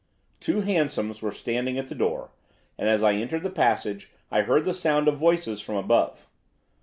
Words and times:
Two 0.39 0.61
hansoms 0.61 1.21
were 1.21 1.31
standing 1.31 1.77
at 1.77 1.87
the 1.87 1.93
door, 1.93 2.31
and 2.75 2.89
as 2.89 3.03
I 3.03 3.13
entered 3.13 3.43
the 3.43 3.51
passage 3.51 4.09
I 4.31 4.41
heard 4.41 4.65
the 4.65 4.73
sound 4.73 5.07
of 5.07 5.19
voices 5.19 5.61
from 5.61 5.75
above. 5.75 6.25